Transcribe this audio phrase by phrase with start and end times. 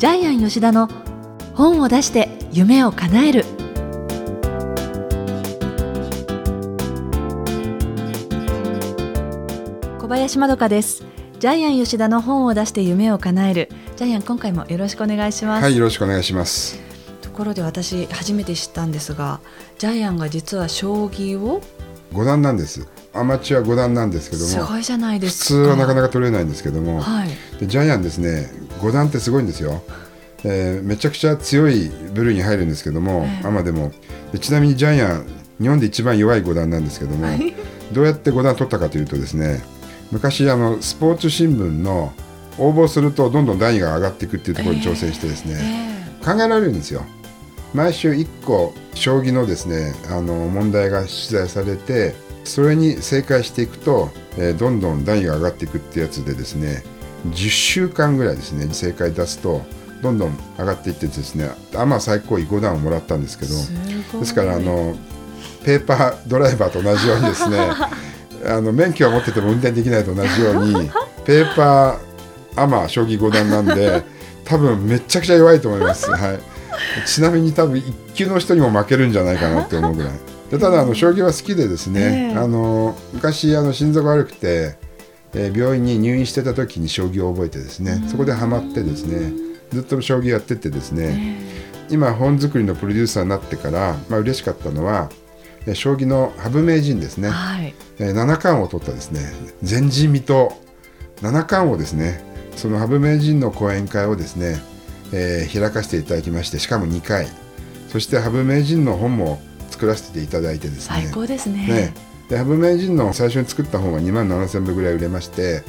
[0.00, 0.88] ジャイアン吉田の
[1.52, 3.44] 本を出して夢を叶える。
[9.98, 11.04] 小林まどかです。
[11.38, 13.68] ジャイアン吉田の本を出して夢を叶える。
[13.96, 15.64] ジャイアン今回もよろしくお願いします。
[15.64, 16.80] はいよろしくお願いします。
[17.20, 19.40] ところで私初めて知ったんですが
[19.76, 21.60] ジャイアンが実は将棋を？
[22.14, 22.88] 五段なんです。
[23.12, 24.48] アマチュア五段なんですけども。
[24.48, 27.28] すごいじゃないです普通はなかなか取れないんですけども、はい。
[27.58, 29.82] でジャイアンですね五段ってすごいんですよ、
[30.44, 33.92] えーめちゃくちゃ強い部類に入るんですけども、ええアマでも
[34.32, 35.26] でちなみにジャイアン
[35.60, 37.26] 日本で一番弱い五段なんですけども
[37.92, 39.62] どうやって五段取ったかというとですね
[40.10, 42.12] 昔あのスポーツ新聞の
[42.58, 47.04] 応募するとどんどん段位が上がっていくっていうところに挑戦してですね、え考えられるんですよ。
[47.72, 56.82] 毎週1個将棋のですねあの問題が出題されてそれに正解していくと、えーどんどん段位が上がっていくってやつでですね
[57.26, 59.62] 10週間ぐらいですね正解出すと
[60.02, 64.96] どんどん上がっていってですねアマ最高位5段をもらったんですけどですからあの
[65.64, 67.58] ペーパードライバーと同じようにですね
[68.46, 70.90] あの免許を持ってても運転できないと同じように
[71.26, 74.02] ペーパーアマ将棋五段なんで
[74.44, 76.40] 多分めっちゃくちゃ弱いと思います、はい、
[77.06, 80.12] ちなみに多分一級の人にも負けるんじゃないかなって思うぐらい。
[80.50, 82.36] でただあの将棋は好きでですね、ええ。
[82.36, 84.74] あの昔あの心臓が悪くて、
[85.34, 89.32] えー病院に入院してた時に将棋を覚えてですねそこでハマってですね
[89.70, 91.38] ずっと将棋やっててですね、
[91.90, 95.10] 今本作りのプロデューサーになってから、まあ嬉しかったのは
[95.66, 97.74] えー将棋の羽生名人ですね、はい。
[97.98, 99.20] えー七冠を取ったですね
[99.62, 100.48] 前人未到。
[101.22, 102.24] 七冠をですね
[102.56, 104.60] その羽生名人の講演会をですね、
[105.12, 107.28] えー開かせていただきましてしかも2回。
[107.88, 111.02] そして羽生名人の本も作らせていただいてですね。
[111.04, 111.66] 最高ですね。
[111.66, 111.94] ね、
[112.30, 115.62] で羽生名人の最初に作った本は2万7000部ぐらい売れまして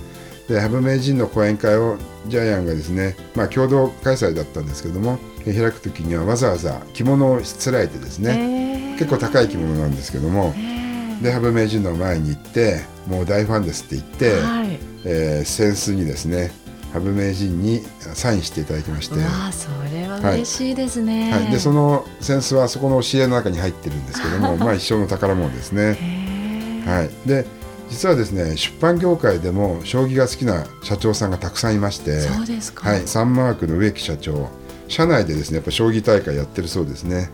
[0.48, 10.53] で羽生名人の講演会をジャイアンがですね、まあ、共同開催だったんですけどもえ開く時にはわざわざ着物をしつらえてですね、結構高い着物なんですけども、
[11.24, 14.80] で羽生名人の前に行ってもう大ファンですって言って、はい。
[15.03, 16.52] えー扇子にですね
[16.94, 25.97] 羽生名人にサインしていただきまして、あそれは嬉しいですね、はい、でその扇子はそこの教えの中に入ってるんですけども まあ一生の宝物ですね。
[26.00, 26.31] へえ
[26.91, 27.46] はい、で
[27.90, 32.90] 実はですね出版業界でも将棋が好きな社長さんがたくさんいましてそうですか。
[32.90, 34.50] はい、サンマークの植木社長
[34.88, 37.30] 社内でですねやっぱ将棋大会やってるそうですね。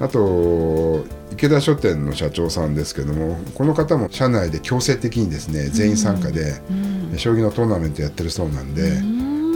[0.00, 6.54] あと池田書店の社長さんですけどもこの方も社内で強制的にですね全員参加で、
[7.16, 9.00] 将棋のトーナメントやってるそうなんで、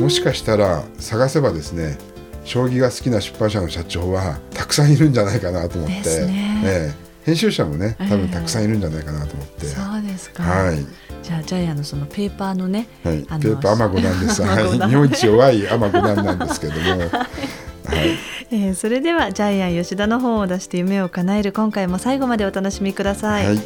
[0.01, 1.99] もしかしたら探せばですね
[2.45, 5.95] 将棋が好きな出版社の社長はたくさんいるんじゃないかなと思って、
[6.27, 6.63] ね。
[6.65, 10.79] ええ編集者もね多分ええたくさんいるんじゃないかなと思って、そうですか、はい。
[11.23, 14.43] じゃあジャイアンのそのペーパーのね、はい、のーパー アマゴなんです。
[14.43, 18.19] 日本一弱いアマゴなんなんですけども、 はい、
[18.51, 23.59] えーそれではジャイアン吉田の本を出して夢を叶える今回も最後までお楽しみください、はい、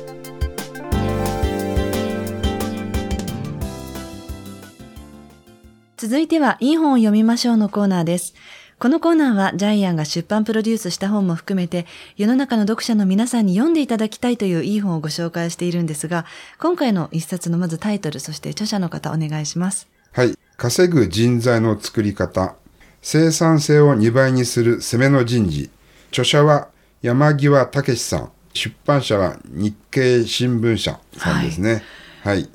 [5.97, 8.35] 続いてはいい本を読みましょうのコーナーです。
[8.83, 16.27] このコーナーはジャイアンが出版プロデュースした本も含めて世の中の読者の皆さんに読んでいただきたいといういい本をご紹介しているんですが、
[16.59, 19.87] 今回の一冊のまずタイトル、そして著者の方お願いします。
[20.11, 22.57] はい、稼ぐ人材の作り方、
[23.03, 25.71] 生産性を2倍にする攻めの人事。
[26.09, 26.67] 著者は
[27.03, 31.85] 山際武さん、出版社は日経新聞社さんですね。
[32.25, 32.51] はい、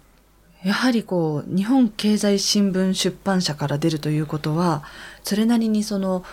[0.68, 4.84] やはりこう、日本経済新聞出版社から出るということは、
[5.24, 6.24] それなりにその、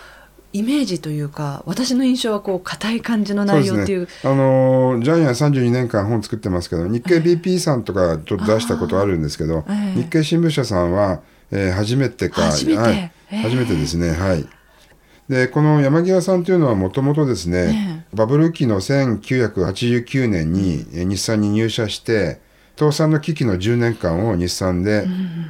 [0.51, 4.01] イメージというか、私の印象はこう、硬い感じの内容っていう。
[4.01, 4.07] ね。
[4.23, 12.77] あのージャイアン32年間本作ってますけど、日経 BP さんとかちょっと出したことあるんですけど、ええ日経新聞社さんは、えー初めてか、初めて？
[12.77, 14.11] はいええ初めてですね。
[14.11, 14.45] はい。
[15.29, 22.39] で、この山際さんというのはもともとですね、バブル期の1989年にえー日産に入社して、
[22.77, 25.05] 倒産の危機の10年間を日産で、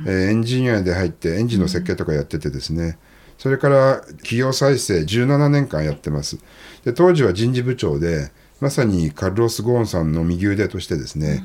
[0.06, 2.98] えーエンジニアで入ってエンジンの設計とかやっててですね、
[3.38, 6.38] それから企業再生17年間やってます。
[6.83, 8.31] で当時は人事部長で、
[8.62, 11.44] まさにカルロス・ゴーンさんの右腕としてですね、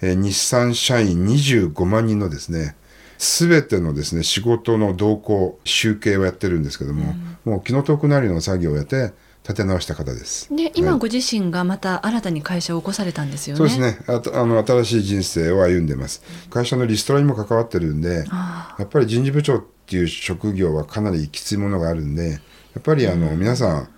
[0.00, 2.76] えー日産社員25万人のですね、
[3.18, 7.14] すべてのですね、仕事の動向、集計をやってるんですけども、
[7.44, 9.12] もう気の遠くなるような作業をやって
[9.48, 10.54] 立て直した方です。
[10.54, 13.58] で、今はいご自身がまた新たに会社を起こされたんですよね。
[13.58, 22.38] そうですねあとあの新しい人生を歩んでます会社のリストラにも関わってるんであやっぱり人事部長っていう職業はかなりきついものがあるんでや
[22.78, 23.88] っぱりあの、皆さん、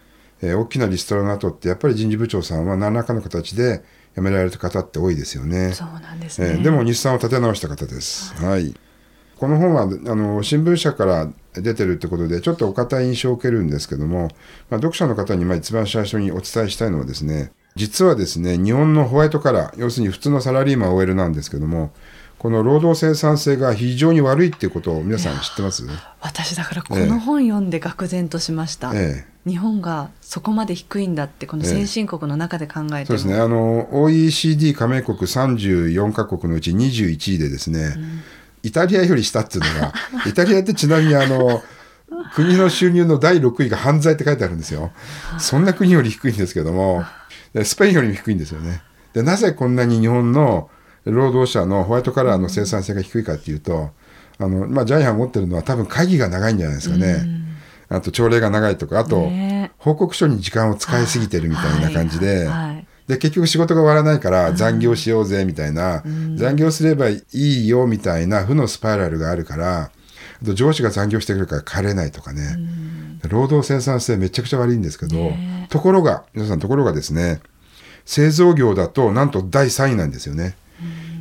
[0.43, 3.83] えー大きなリストラの後ってやっぱり人事部長さんは何らかの形で
[4.15, 6.53] 辞められた方って多いですよねそうなんですね。
[6.53, 8.35] えーでも日産を立て直した方です。
[8.43, 8.75] はい。
[9.41, 14.25] この本はあの新聞社から出てるってことでちょっとお堅い印象を受けるんですけども、
[14.69, 21.91] まあ、読者の方にまあ一番最初にお伝えしたいのはですね実はですね日本のホワイトカラー要するに普通のサラリーマン OL なんですけども
[22.37, 25.87] この労働生産性が非常に悪いっていうことを皆さん知ってます？
[26.21, 33.35] 私だからこの本読んで愕然としました、ええ、日本がそこまで低いんだってこの先進国の中で考えて、え、そうですね。
[33.37, 38.23] あの OECD 加盟国34カ国のうち21位でですね、うん、
[38.63, 39.93] イタリアより下っていうのが
[40.27, 41.63] イタリアってちなみにあの
[42.35, 44.91] 国の収入の第6位が犯罪って書いてあるんですよ。
[45.39, 47.05] そんな国より低いんですけども。
[47.65, 48.83] スペインよりも低いんですよね。
[49.13, 50.71] でなぜこんなに日本の
[51.05, 53.91] 労働者のホワイトカラーの生産性が低いかっていうと
[54.39, 57.41] あの、まあ、ジャイアン持ってるのは多分会議が長いんじゃないですかね。
[57.89, 59.29] あと朝礼が長いとかあと、
[59.79, 62.49] 報告書に時間を使いすぎてるみたいな感じで。
[63.11, 66.05] で結局仕事が終わらないから残業しようぜみたいな、
[66.37, 69.91] 残業すればいいよみたいな負のスパイラルがあるから
[70.41, 72.57] あと上司が残業してくるから帰れないとかね、
[73.29, 75.33] 労働生産性めちゃくちゃ悪いんですけど、
[75.71, 77.41] ところが皆さんところがですね
[78.05, 80.57] 製造業だとなんと第3位なんですよね。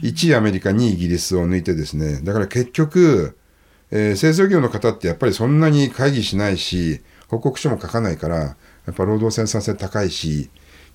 [0.02, 3.36] 1位アメリカ、2位イギリスを抜いてですね、だから結局、
[3.92, 8.56] えー、製造業の方ってやっぱりそんなに会議しないし、報告書も書かないから、や
[8.92, 10.50] っぱ労働生産性高いし、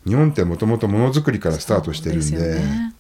[0.07, 2.95] 日本ってもともとものづくりからスタートしてるんで、でね、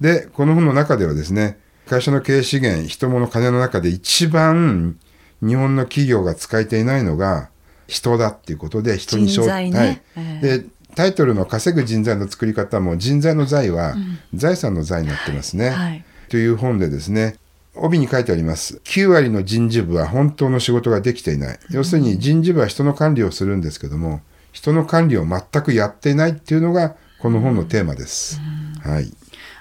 [0.00, 4.98] で、この本の中ではですね、会社の経営資源、人物、金の中で一番
[5.40, 7.50] 日本の企業が使えていないのが
[7.86, 13.94] 人だっていうことで、人に商ね、はい、えー、でタイトルの稼ぐ人材の作り方も人材の財は
[14.34, 15.68] 財産の財になってますね。
[15.68, 17.36] うんはい、という本でですね
[17.74, 18.80] 帯に書いてあります。
[18.84, 21.58] 9割の人事部は本当の仕事ができていない。
[21.70, 24.22] 要するに人事部は人の管理をするんですけども、
[24.56, 28.40] 人の管理を全くやっていないっていうのがこの本のテーマです。
[28.82, 29.12] はい。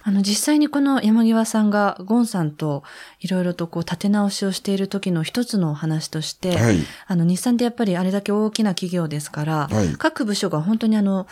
[0.04, 2.84] あの、実際にこの山際さんがゴンさんと
[3.20, 6.78] いろいろとこう立て直しをしている時の一つのお話として、はい、
[7.08, 11.28] あの、日産ってやっぱりあれだけ大きな企業ですから、はい、各部署が本当にあの、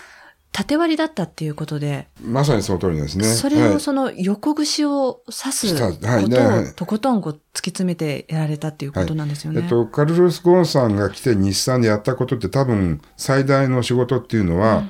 [0.54, 2.08] 縦割りだったっていうことで。
[2.24, 3.26] まさにその通りですね。
[3.26, 7.40] それをその横串を刺すことをとことんこう突き
[7.72, 9.62] 詰めてやられたっていうことなんですよね。
[9.62, 14.84] はい、えっと、カルロス・ゴンさんが来て日産でやったことって多分最大の仕事っていうのは、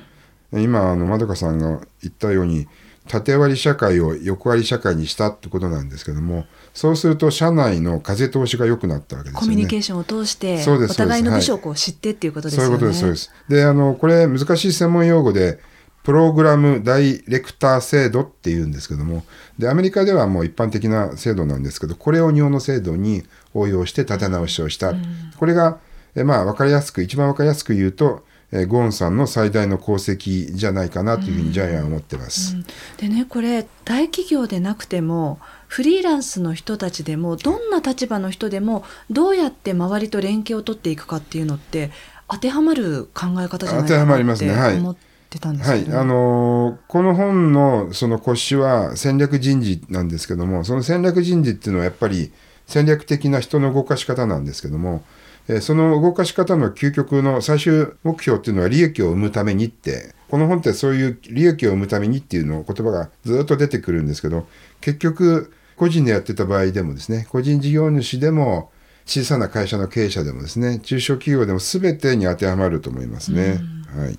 [0.52, 2.68] うん、今、あの、まどかさんが言ったように、
[3.08, 9.46] 縦割り社会を横割り社会にしたってことなんですけどもそうすると社内の風通しが良くなったわけですよね。
[9.46, 12.66] コミュニケーションを通してお互いの部署をこう知ってっていうことですよね。
[12.66, 13.32] そういうことですそうです。
[13.48, 15.60] であのこれ難しい専門用語で
[16.02, 19.24] プログラムダイレクター制度っていうんですけども
[19.58, 23.22] でアメリカではもう一般的な制度なんですけどこれを日本の制度に
[23.54, 25.02] 応用して立て直しをした、うん、
[25.38, 25.78] これが
[26.14, 28.22] えまあ分かりやすく一番分かりやすく言うと
[28.52, 32.52] えゴーンさんの最大の功績じゃないかなというふうにジャイアンは思ってます。
[32.52, 32.66] うんうん、
[32.98, 35.40] でねこれ大企業でなくても
[35.74, 41.90] フリーランスの人たちでもどんな立場の人でもどうやって周りと連携を取っていくかっていうのって
[42.28, 44.48] 当てはまる考え方じゃないかなって
[44.78, 44.96] 思っ
[45.28, 52.30] てたんですけど、はい、あのー、この本のその腰は戦略人事なんですけどもその戦略人事っていうのはやっぱり
[52.68, 55.02] 戦略的な人の動かし方なんですけども
[55.48, 64.46] えその動かし方の究極の最終目標っていうのは利益を生むためにって、この本ってそういう利益を生むためにっていうの言葉がずっと出てくるんですけど、
[64.80, 68.70] 結局、個人でやってた場合でもですね、個人事業主でも、
[69.06, 73.60] 小さな会社の経営者でもですね、中小企業でも全てに当てはまると思いますね。
[73.96, 74.16] はい。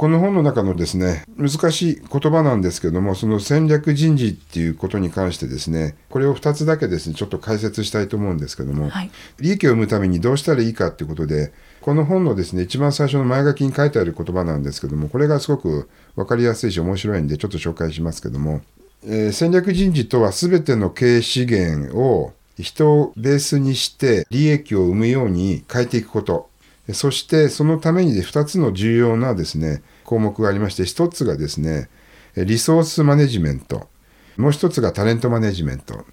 [0.00, 11.52] この本の中のですね、難しい言葉なんですけども、その戦略人事っていうことに関してですね、これを2つだけですね、ちょっと解説したいと思うんですけども、はい、利益を生むためにどうしたらいいかっていうことで、
[11.82, 18.62] この本のですね、一番最初の前書きに書いてある言葉なんですけども、これがすごく分かりやすいし面白いんで、ちょっと紹介しますけども、
[19.04, 26.50] えー、戦略人事とは全ての経営資源を人をベースにして利益を生むように変えていくこと。
[26.92, 31.88] そしてそのために2つの重要なですね、項目がありまして、1つがですね、
[32.36, 33.88] リソースマネジメント。
[34.36, 36.04] もう1つがタレントマネジメント。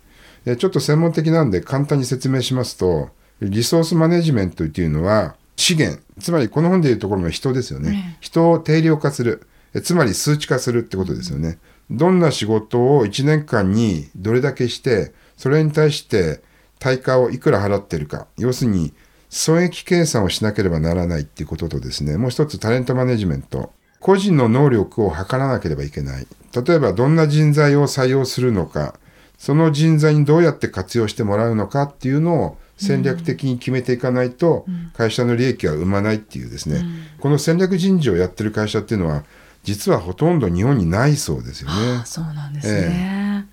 [0.58, 3.10] ちょっと専門的なんで簡単に説明しますと、
[3.42, 8.18] リソースマネジメントっていうのは資源、つまりこの本でいうところの人ですよね。
[8.20, 9.48] 人を定量化する。
[9.84, 11.58] つまり数値化するってことですよね。
[11.90, 16.42] どんな仕事を1年間にどれだけして、それに対して
[16.80, 18.28] 対価をいくら払ってるか。
[18.38, 18.94] 要するに
[19.30, 23.72] 損益計算をしなければならないっていうこととですね、もう一つタレントマネジメント。
[24.00, 26.28] 個人の能力を測らなければいけない。
[26.54, 28.96] 例えばどんな人材を採用するのか、
[29.38, 34.66] その人材にどうやって活用してもらうのかっていうのを戦略的に決めていかないと、
[34.96, 39.24] 会社の利益は生まないっていうですね、うん、この戦略人事をやってる会社っていうのは、
[39.68, 42.02] 実はほとんど日本にないそうですよね。
[42.06, 43.46] そうなんですね。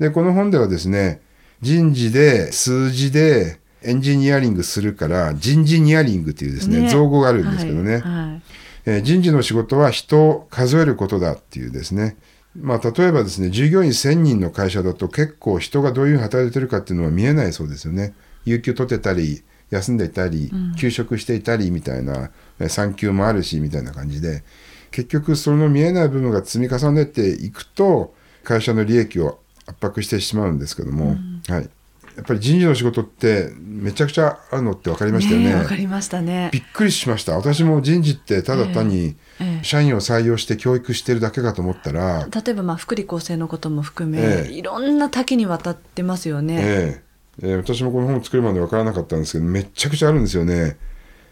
[0.00, 1.20] えー、で、この本ではですね、
[1.60, 6.88] 人事で数字でエンジニアリングするから人事ニアリングというですねね。
[6.88, 8.42] 造語があるんですけどね、はいはい。
[8.86, 12.16] えー人事の仕事は人を数えることだっていうですね。
[12.58, 18.14] まあ例えばですね従業員1000人の会社だと結構人がどういうふうに働いてるかっていうのは見えないそうですよね。
[18.46, 24.42] 有給取ってたり休んでいたり休職していたりみたいな、えー産休もあるしみたいな感じで
[24.90, 28.14] 結局その見えない部分が積み重ねていくと
[28.44, 31.16] 会社の利益を圧迫してしまうんですけども、
[31.48, 31.70] はい、
[32.18, 35.54] やっぱり人事の仕事ってめちゃくちゃあるのって分かりましたよね。
[35.54, 36.50] ねかりましたね。
[36.52, 37.36] びっくりしました。
[37.36, 44.52] 私も人事ってただ単にええ社員を採用して教育してるだけかと思ったら、例えばまあ福利厚生のことも含め、ええ。
[44.52, 46.56] いろんな多岐にわたってますよね。
[46.60, 47.02] え
[47.42, 47.48] え。
[47.50, 50.76] ええ私もこの本を作るまで分からなかったんですけどめっちゃくちゃあるんですよね。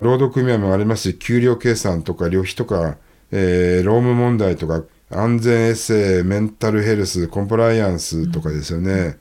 [0.01, 2.97] 労働組合もありますし給料計算とか旅費とか、
[3.33, 9.19] えー労務問題とか安全衛生メンタルヘルスコンプライアンスとかですよね、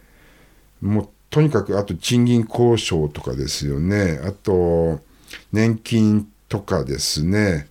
[0.82, 4.20] もうとにかくあと賃金交渉とかですよね。
[4.24, 5.02] あと
[5.52, 7.68] 年金とかですね。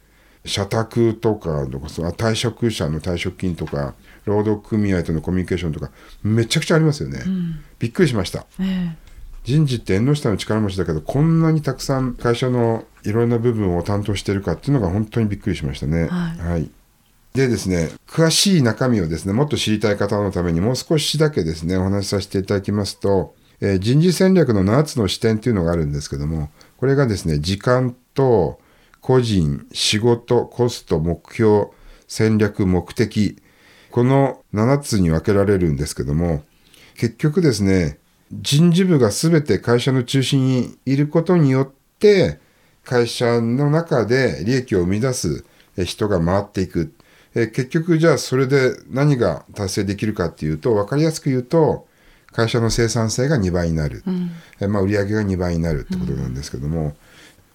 [0.46, 3.94] 社宅とかその退職者の退職金とか
[4.26, 5.90] 労働組合とのコミュニケーションとか
[6.22, 7.20] めちゃくちゃありますよね、
[7.78, 8.44] びっくりしました。
[8.60, 8.94] え
[9.44, 16.08] 人事って縁の下の力持ちだけどこんなにたくさん会社のいろんな部分を担当してるかっていうのが本当にびっくりしましたね。
[16.08, 16.70] はい
[17.34, 28.60] でですね詳しい中身をですねもっと知りたい方のためにもう少しだけですねお話しさせていただきますと、えー人事戦略の7つの視点っていうのがあるんですけどもこれがですね時間と
[29.00, 31.66] 個人仕事コスト目標
[32.06, 33.36] 戦略目的
[33.90, 36.44] この7つに分けられるんですけども
[36.96, 37.98] 結局ですね
[38.40, 42.38] 人事部が全て会社の中心にいることによって
[42.84, 45.44] 会社の中で利益を生み出す
[45.76, 46.92] え人が回っていく。
[47.36, 51.88] え結局じゃあそれで何が達成できるかっていうと分かりやすく言うと
[52.30, 54.04] 会社の生産性が2倍になる、
[54.60, 56.94] えまあ、売上が2倍になるってことなんですけども、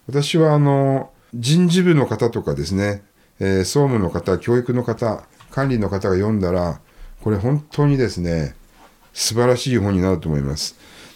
[0.07, 3.03] 私はあの人事部の方とかですね、
[3.39, 6.81] えー総務の方教育の方管理の方が読んだら
[7.21, 8.55] これ本当にですね
[9.13, 10.75] 素晴らしい本になると思います。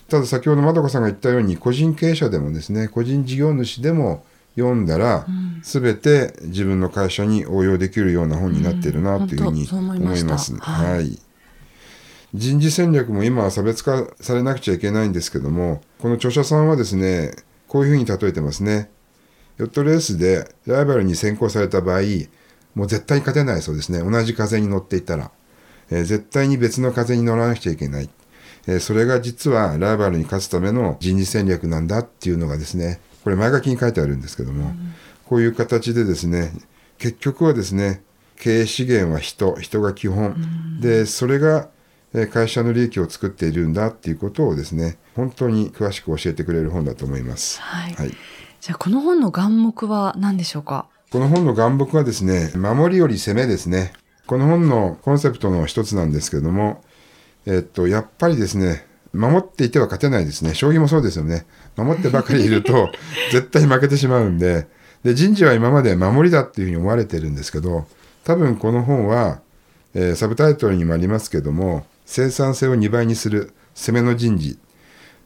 [0.09, 5.25] ただ先ほどまどかさんが言ったように個人経営者でもですね個人事業主でも読んだら、
[5.63, 10.55] 全て自分の会社に応用できるような本になっているなというふうに思い思ます。
[10.55, 10.95] はい。
[10.97, 11.19] はい。
[12.35, 17.31] 人事戦略も今は差別化されなくちゃいけないんですけどもこの著者さんはですね
[17.67, 18.89] こういうふうに例えてますね。
[19.57, 22.01] ヨットレースでライバルに先行された場合
[22.75, 23.99] もう絶対に勝てないそうですね。
[23.99, 25.31] 同じ風に乗っていたら、
[25.93, 28.09] えー絶対に別の風に乗らなくちゃいけない、
[28.67, 34.73] えーそれが実はライバルに勝つための人事戦略なんだっていうのがですねこれ前書きに書いてあるんですけども、
[35.25, 36.51] こういう形でですね
[36.97, 38.01] 結局はですね
[38.37, 41.69] 経営資源は人人が基本、でそれが
[42.13, 47.61] えー会社の利益を作っているんだっていうことをですね本当に詳しく教えてくれる本だと思います。
[47.61, 47.93] はい。
[47.93, 48.11] はい。
[48.61, 50.87] じゃあこの本の眼目は何でしょうか？
[51.11, 53.93] この本の眼目はですね、守りより攻めですね。
[54.25, 56.83] この本のコンセプトの一つなんですけども、
[57.45, 60.55] えっと、やっぱりですね、守っていては勝てないですね。
[60.55, 61.45] 将棋もそうですよね。
[61.75, 62.89] 守ってばかりいると、
[63.31, 64.67] 絶対負けてしまうんで、
[65.03, 67.85] で、人事は今まで守りだっていうふうに思われてるんですけど、
[68.23, 69.41] 多分この本は、
[69.93, 74.57] えーサブタイトルにもありますけども、生産性を2倍にする攻めの人事。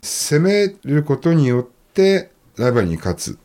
[0.02, 3.38] 攻めることによって、ライバルに勝つ。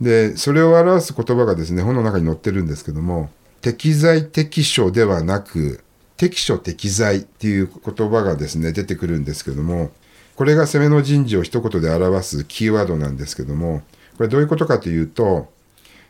[0.00, 3.30] でそれを表す言葉がですね本の中に載ってるんですけども
[3.64, 5.82] 適材適所ではなく
[6.18, 9.90] 適所適材っていう言葉がですね出てくるんですけども
[10.36, 13.80] これが攻めの人事を一言で表すキーワードなんですけども
[14.18, 15.50] これどういうことかというと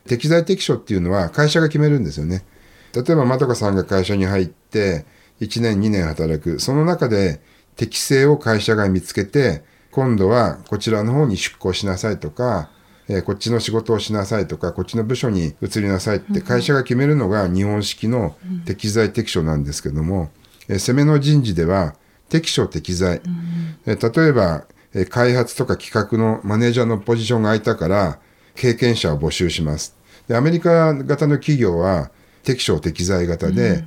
[0.09, 2.45] 適材適所っていうのは会社が決めるんですよね。
[2.93, 5.07] 例えばまどかさんが会社に入って
[5.41, 6.59] 1年2年働く。
[6.59, 7.41] その中で
[7.77, 12.69] 適性を会社が見つけて今度はこちらの方に出向しなさいとか
[13.09, 20.31] えーこっちの仕事をしなさいとかこっちの部署に移りなさいって会社が決めるのが日本式の適材適所なんですけども、
[20.69, 21.95] えー攻めの人事では
[22.29, 23.21] 適所適材、
[23.87, 28.19] えー例えば、えー開発とか企画のマネージャーのポジションが空いたから
[28.55, 29.97] 経験者を募集します。
[30.29, 32.11] でアメリカ型の企業は
[32.45, 33.85] 適所適材型で、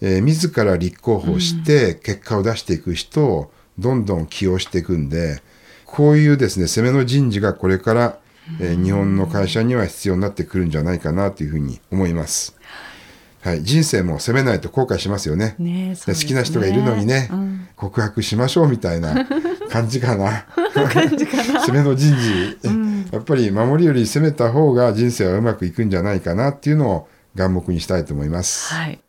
[0.00, 5.42] えー自ら立候補して結果を出していく人をどんどん起用していくんで
[5.84, 8.18] こういうですね攻めの人事がこれから、
[8.58, 12.56] えー日本の会社には必要になってくるんじゃないかなというふうに思います。
[13.42, 15.54] はい、人生も責めないと後悔しますよね。
[15.58, 19.26] ねねで好きな人がいるのにね、うん告白しましょうみたいな
[19.70, 20.44] 感じかな。
[21.66, 22.58] 攻 めの人事、
[23.10, 28.74] やっぱり守りより攻めた方が人生はうまくいくんじゃないかなっていうのを眼目にしたいと思います。
[28.74, 29.00] はい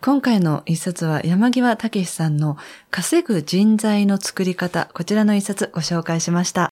[0.00, 2.56] 今回の一冊は山際武さんの
[2.88, 6.70] 稼ぐ人材の作り方、こちらの一冊ご紹介しました。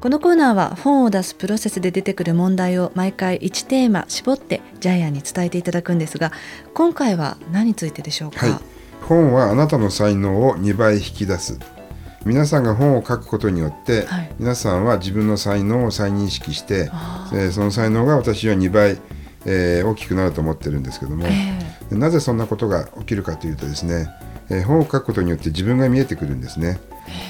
[0.00, 6.32] このコーナーは本を出すプロセスで出てくる問題を毎回1テーマ絞ってジャイアンに伝えていただくんですが
[6.72, 8.58] 今回は何についてでしょうか、はい、
[9.02, 11.58] 本はあなたの才能を2倍引き出す。
[12.24, 16.90] 皆さんが本を書くことによって、はい、皆さんは自分の才能を再認識して、
[17.32, 18.98] えー、その才能が私は2倍、
[19.46, 24.08] えー、大きくなると思ってるんですけども、えー、なぜそんなことが起きるかというとですね、
[24.50, 26.78] えー、本を書くことによって自分が見えてくるんですね。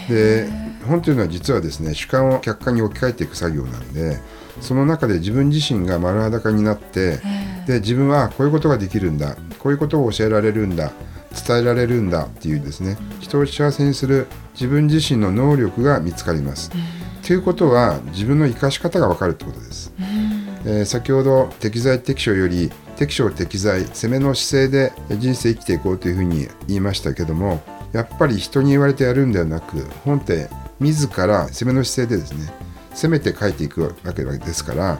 [0.08, 4.18] で本というのは実はですね主観を客観に置き換えていく作業なんで
[4.60, 7.18] その中で自分自身が丸裸になって
[7.66, 10.92] で自分はこういうことができるんだこういうことを教えられるんだ
[11.46, 16.70] 伝えられるんだっていうですね人を幸せにする自分自身の能力が見つかります。
[17.26, 19.92] ということは自分の生かし方が分かるってことです。
[20.64, 30.48] えー、先ほど適材適所より適所適材攻めの姿勢で人生生きていこうというふうに言いましたけどもやっぱり人に言われてやるんではなく本って
[30.80, 32.52] 自ら攻めの姿勢でですね
[32.94, 34.98] 攻めて書いていくわけですから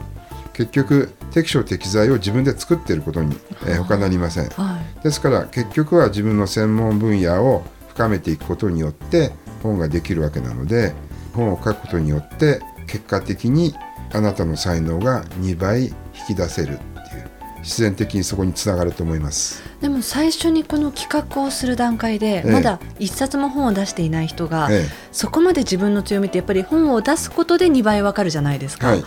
[0.53, 3.35] 結局適所適材を自分で作っていることに、
[3.67, 9.33] えー、他なりません、はい、ですから結局は自分の専門分野を深めていくことによって
[9.63, 10.93] 本ができるわけなので
[11.35, 13.75] 本を書くことによって結果的に
[14.13, 15.95] あなたの才能が2倍引
[16.29, 16.79] き出せる
[17.63, 19.63] 自然的にそこにつながると思います。
[19.81, 28.89] でも最初にこの企画をする段階で、まだ一冊も本を出していない人が、ええ、そこまで自分の強みってやっぱり本を出すことで2倍わかるじゃないですか。
[28.89, 29.05] はい、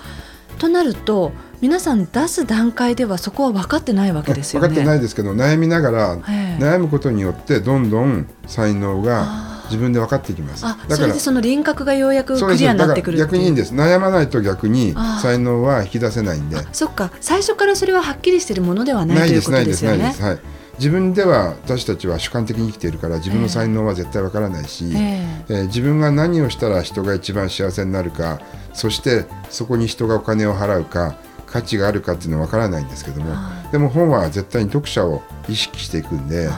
[0.58, 1.32] となると
[1.62, 4.68] 皆さん出す段階ではそこは分かってないわけですよね。
[4.68, 10.64] 分かってないですけど悩みながら、悩むことによってどんどん才能が自分で分かっていきます。
[10.64, 13.74] だからその輪郭がようやくクリアになってくる逆にいいんです。
[13.74, 16.58] 悩まないと逆に才能は引き出せないんで。
[16.72, 20.16] そっか、最初からそれははっきりしているものではないということですよね。
[20.20, 20.40] はい。
[20.80, 28.42] 自分では私たちは主観的に生きているから自分の才能は絶対わからないし、えー、えー、自分が何をしたら人が一番幸せになるか
[28.74, 33.36] そしてそこに人がお金を払うか価値があるかっていうのはわからないんですけども
[33.72, 36.50] でも本は絶対に読者を意識していくんで。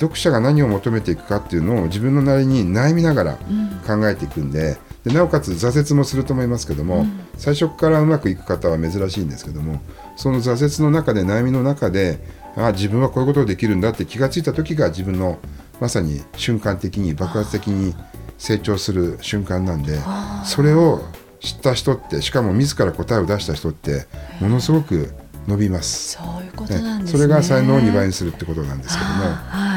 [0.00, 3.38] 読者が何を求めていくかっていうのを自分のなりに悩みながら
[3.86, 9.80] 考えていくんででなおかつ挫折もすると思いますけども、うん、最初からうまくいく方は珍しいんですけども
[10.16, 12.20] その挫折の中で悩みの中で
[12.56, 15.38] あ自分はこういうことをできるんだって気が付いた時が自分の
[15.80, 17.94] まさに瞬間的に爆発的に
[18.36, 19.98] 成長する瞬間なんで
[20.44, 21.02] それを
[21.40, 24.06] 知った人ってしかも自ら答えを出した人って
[24.40, 25.14] ものすごく
[25.46, 26.18] 伸びます。
[26.18, 29.69] そういうことなんですね、それが才能を2倍にするってことなんですけども。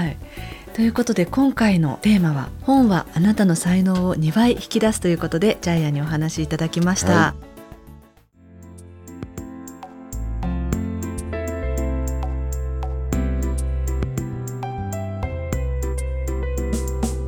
[0.74, 0.78] はい。
[0.78, 7.14] ということで今回のテーマは本はあなたの才能を2倍引き出すということでジャイアンにお話しいただきました。
[7.14, 7.54] はい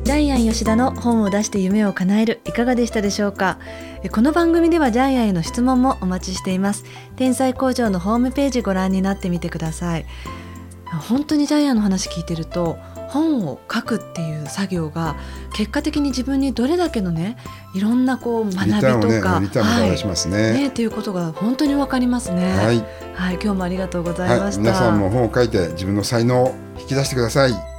[0.04, 3.58] ジャイアン吉田の本を出して夢を叶えるいかがでしたでしょうか？
[4.12, 6.84] この番組ではジャイアンへの質問もお待ちしています
[7.16, 10.06] 天才工場のホームページご覧になってみてください
[11.08, 12.78] 本当にジャイアンの話聞いてると
[13.08, 15.16] 本を書くっていう作業が
[15.54, 17.36] 結果的に自分にどれだけのね
[17.74, 18.80] いろんなこう学びと
[19.20, 22.56] か、ね、はい、ねねっていうことが本当にわかりますね。
[22.56, 27.75] はい、はい、今日もありがとうございました、はい、皆さんも本を書いて自分の才能を引き出してください。